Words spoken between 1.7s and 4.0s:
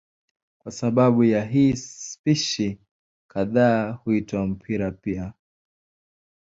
spishi kadhaa